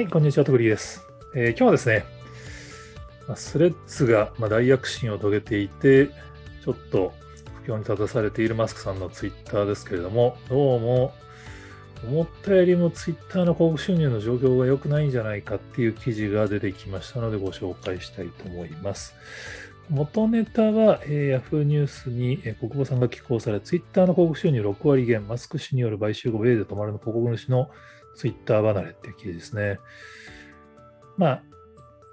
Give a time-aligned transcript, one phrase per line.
[0.00, 2.06] はい、こんにちは、とくりです、えー、今日はですね、
[3.34, 7.12] スレッズが大躍進を遂げていて、ちょっと
[7.62, 11.12] 不況に立たされているマスクさんのツイッターですけれども、どうも
[12.08, 19.14] 思ったよりもツイッターの広告収入の状況が良くないんじゃないかっていう記事が出てきましたのでご紹介したいと思います。
[19.90, 27.68] 元ネタは、えー、Yahoo ニュースに、えー、国母さんが寄稿され、ツイッターの広告収入6割減、マスク氏による買収後、米で止まるの広告主の
[28.16, 29.78] ツイッター離れっていう記事ですね。
[31.16, 31.42] まあ、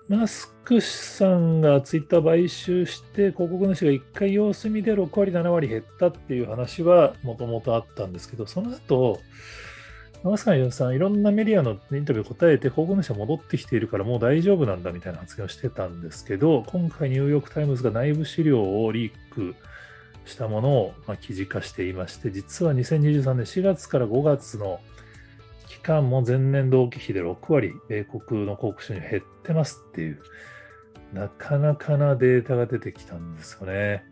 [0.09, 9.19] マスクさんがツイッター買収して、広告主が1回様子見で6割、7割減ったっていう話はもともとあったんですけど、その後、
[10.23, 19.55] マスクさん、いろんなメディアのインタビュー答えて、広告主は戻ってきているからもう大丈夫なんだみたいな発言をしてたんですけど、今回ニューヨーク・タイムズが内部資料をリーク
[20.25, 24.79] したものをま記事化していまして、実は2023年4月から5月の
[25.78, 30.19] 期間も前年同期比で6割、米国の広告収入減ってますっていう、
[31.14, 34.03] なかなかなデータが出てきたんですよね。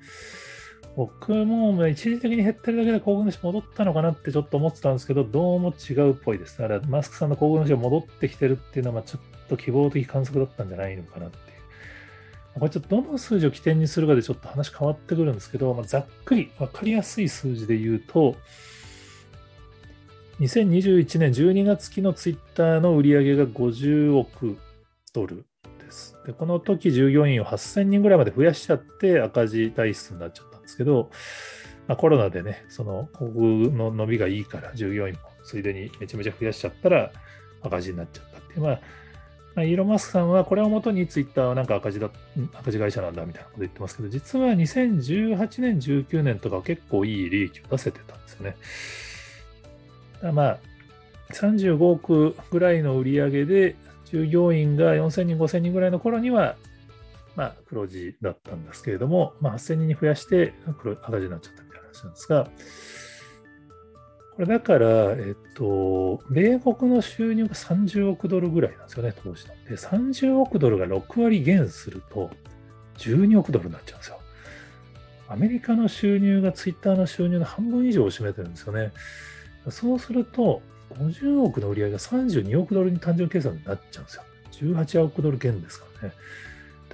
[0.95, 6.59] 僕も一時的に減ってるだけで広告主戻ったのかなってちょっと思ってたんですけど、どうも違うっぽいです。
[6.59, 12.59] だからマスクさんの広告主が戻ってきてるっていうのは、ちょっと希望的観測だったんじゃないのかなっていう。
[12.59, 18.35] これちょっとどの数字を起点にするかでちょっと話変わってくるんですけど、まあ、ざっくり分かりやすい数字で言うと、
[20.39, 24.57] 2021年12月期のツイッターの売り上げが50億
[25.13, 25.45] ドル
[25.79, 26.17] です。
[26.25, 31.09] で、この時従業員を8000人ぐらいまで増やしちゃって赤字体質になっちゃったんですけど、
[31.87, 37.11] まあ、コロナでね、その広告の伸びがいいから従業員もついでにめちゃめちゃ増やしちゃったら
[37.61, 38.81] 赤字になっちゃったっていう、まあ、
[39.55, 42.09] まあ、イーロン・マスクさんはこれをもとにツイッターはなんか赤字だ
[42.55, 48.57] 赤字会社なんだみたいなこと言ってますけど、実は2018年、19年とか結構いい利益を出せてたんですよね。
[50.31, 50.59] まあ、
[51.33, 56.55] 35億ぐらいの売り上げで、従業員が4000人、5000人ぐらいの頃には、
[57.35, 62.47] まあ、黒字だったんですけれども、まあ、8000人に増やして黒赤字になっちゃったみたいな話なんですが、
[64.35, 69.53] これだから、えっと、米国の収入が30億ドルぐらいなんですよね、当時の。
[69.69, 72.29] で、30億ドルが6割減すると、
[72.97, 74.19] 12億ドルになっちゃうんですよ。
[75.27, 78.91] アメリカの収入がツイッターの収入の半分以上を占めてるんですよね。
[79.69, 80.61] そうすると、
[80.93, 84.23] 50億の売り上げが32億ドルに単純計算になっちゃうんですよ。
[84.75, 86.15] 18億ドル減ですからね。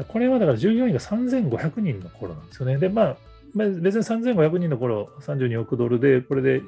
[0.08, 2.78] これはだから従業員が3500人の頃なんですよね。
[2.78, 3.18] で、まあ、
[3.54, 6.62] 別に3500人の頃、32億ドルで、これで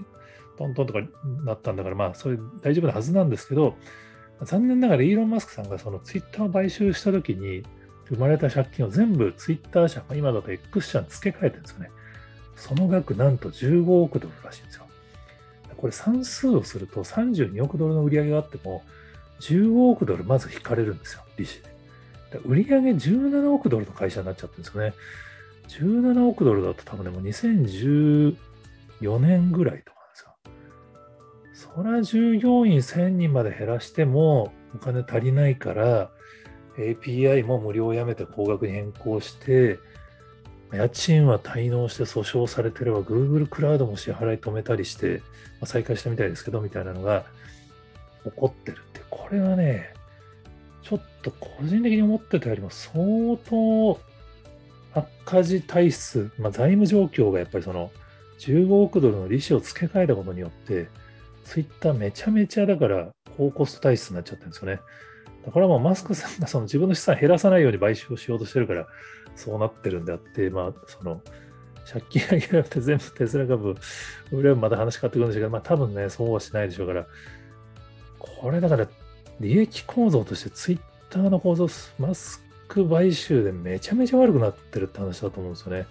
[0.57, 0.99] トントンとか
[1.45, 3.75] なったんだから、まあ、それ大丈夫なはずなんですけど、
[4.43, 7.63] 残念ながらイーロン・マスクさんがそのツイッターを買収したときに、
[8.09, 11.89] 生まれた借金を全部ツイッター社、今だと X 社に付け替えてるんですよね。
[12.55, 14.82] その額なんと15億ドルらしいんですよ。
[15.83, 18.83] これ算数をすると32億ドルの売り上げがあっても、
[19.41, 22.39] 15億ドルまず引かれるんですよ、利子で。
[22.45, 24.93] 売上17億ドルの会社になっちゃってるんですよね。
[25.67, 28.37] 17億ドルだと多分ね、も2014
[29.19, 30.09] 年ぐらいとかなん
[31.51, 31.75] ですよ。
[31.75, 36.11] そら従業員1000人まで減らしてもお金足りないから、
[36.77, 39.79] API も無料をやめて高額に変更して、
[40.73, 45.21] 家賃は滞納して訴訟されてれば Google クラウドも支払い止めたりして、
[45.59, 47.25] まあ、再開したみたいですけど、みたいなのが
[48.23, 49.93] 起こってるって、これはね、
[50.81, 53.99] ちょっと個人的に思ってたよりも相当
[54.93, 57.91] 赤字体質、まあ、財務状況がやっぱりその
[58.39, 60.87] 15億ドルの利子を付け替えたことによって、
[61.45, 64.79] ツイッターめちゃめちゃだから高コスト体質になっちゃってるんですよね。
[65.45, 68.87] だからもうマスクさんがその自分の資産を減らさないように買収をしようとしてるから、
[69.35, 71.21] そうなってるんであって、まあ、その、
[71.91, 73.75] 借金上げられて全部テスラ株
[74.31, 77.07] 売ればまた話変わってくるんでしょうけど、まあ多分ね、そうはしないでしょうから、
[78.19, 78.87] これだから
[79.39, 81.67] 利益構造としてツイッターの構造、
[81.99, 85.85] マスク買収でめちゃめちゃ悪くなってるって話だと思うんですよね。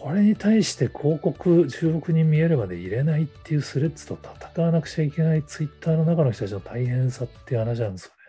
[0.00, 4.18] これに対して広告10億人見えるまで入れないっていうスレッズと
[4.54, 8.22] 戦わなくちゃいけないツイッターの中の人たちの大変さっていう話なんですよね。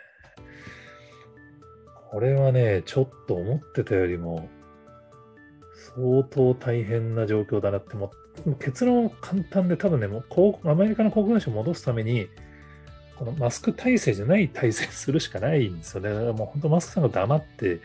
[2.12, 4.48] これはね、ちょっと思ってたよりも
[5.96, 8.12] 相当大変な状況だなっても
[8.60, 12.28] 結論簡単で多分ね、もうアメリカの航空会社を戻すために
[13.18, 16.10] このマスク体制じゃない体制するしかないんですよね。
[16.10, 17.80] だからもう本当マスクさんが黙って、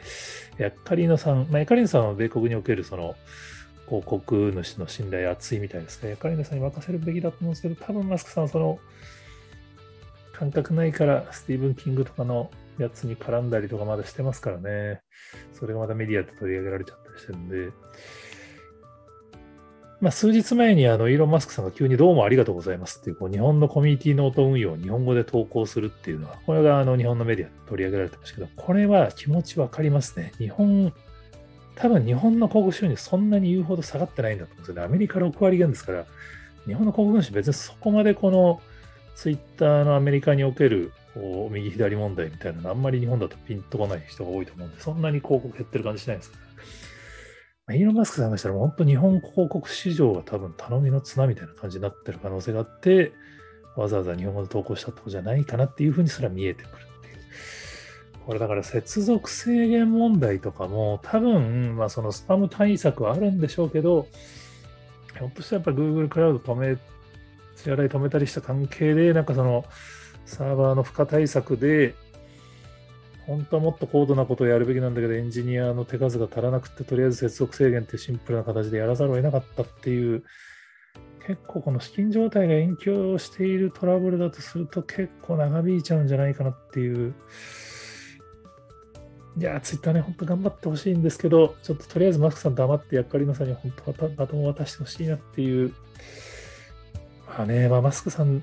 [0.59, 3.15] ヤッカリーノさん、まあ、ヤカリーノさんは米国におけるその
[3.89, 6.17] 広告主の信頼厚いみたいですね。
[6.17, 8.79] カリナさんに任せるべきだと思うんですけど、多分マスクさんはその
[10.33, 15.01] 感覚ないからスティーブン・キングとかのやつに絡んだりとかまだしてますからね。
[15.53, 17.73] それがまたメディアで取り上げられちゃったりしてるんで。
[20.01, 30.33] まあ、数日前にあのイーロン・マスクさんが急にどうもありがとうございますっていうこう日本のコミュニティノート運用を日本語で投稿するっていうのは、これがあの日本のメディアで取り上げられてましたけど、これは気持ちわかりますね。
[30.39, 30.93] 日本、
[31.79, 34.83] 多分日本の広告収入そんなに言うほど下がってないんだと思うんですよね。
[34.83, 36.07] アメリカ6割減ですから、
[36.67, 38.61] 日本の広告主別にそこまでこの
[39.15, 46.39] ツイッターのアメリカにおけるこう右左問題みたいなのあんまり日本だとピンとこない人が多いと思うんで、そんなに広告減ってる感じしないんですか
[47.69, 53.13] ら、イーロン・マスクさんがしたら本当日本広告市場が多分頼みの綱みたいな感じになってる可能性があって、
[53.77, 57.15] わざわざ日本語で投稿したってこじゃないかなっていうふうにすら見えてくるっていう。
[58.29, 64.07] これだから接続制限問題とかも多分、まあそのスパム対策はあるんでしょうけど、
[65.17, 66.77] ひょっとしたらやっぱ Google クラウド止め、
[67.57, 69.65] 支払い止めたりした関係で、なんかその
[70.27, 71.95] サーバーの負荷対策で、
[73.27, 80.23] 本当はもっと高度なことをやるべきなんだけど、エンジニアの手数が足らなくて、とりあえず接続制限ってシンプルな形でやらざるを得なかったっていう、
[81.27, 87.15] 結構この資金状態が延期をしているトラブルだとすると結構長引いちゃうんじゃないかなっていう。
[89.39, 95.73] いや、ツイッターね、本当頑張ってほしいんですけど、ちょっととりあえずマスクさん黙って役割のさんに本当はバトンを渡してほしいなっていう。
[97.29, 98.43] まあね、まあ、マスクさん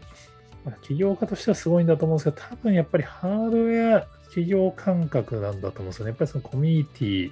[0.66, 6.10] ま、起業家としてはすごいんだと思うんですけど、多分やっぱりハードウェア企業感覚なんだと思うんですよね。
[6.10, 7.32] やっぱりそのコミュニティ、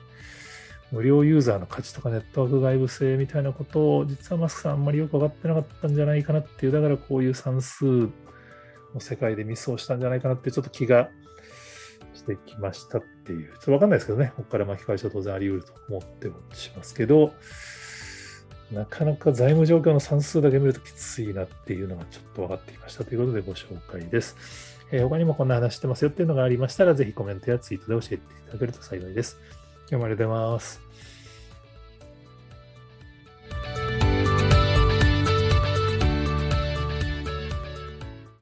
[0.92, 8.10] 無料ユーザーの価値とかネットワーク外部性みたいなことを、実はマスクさんあんまりよく分かってなかったんじゃないかなっていう、だからこういう算数の
[9.00, 11.10] 世界でミスをしたんじゃないかなってちょっと気が
[12.14, 17.34] してきましたっていう、ちょっとわかんないですけどね、ここから巻き返しは当然あり得ると思ってもしますけど、
[18.72, 24.36] なかなか財務状況の算数だけ見るときついなっていうのがちょっと分かってきましたということでご紹介です。
[24.92, 29.38] えー、他にもこんな話してますよっていうのがありましたら、ぜひコメントやツイートで教えていただけると幸いです。
[29.90, 31.13] 今日もありがとうございます。